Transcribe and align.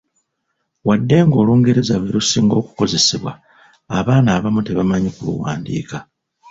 Wadde 0.87 1.17
nga 1.25 1.37
Olungereza 1.43 1.95
lwe 2.01 2.11
lusinga 2.15 2.55
okukozesebwa, 2.61 3.31
abaana 3.97 4.29
abamu 4.37 4.59
tebamanyi 4.63 5.09
kuluwandiika. 5.15 5.97